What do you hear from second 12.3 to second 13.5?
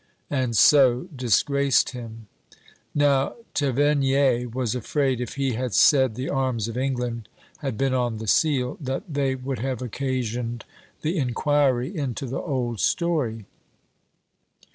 old story.